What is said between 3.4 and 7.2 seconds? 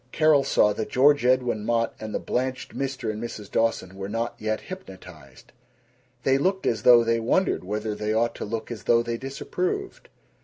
Dawson were not yet hypnotized. They looked as though they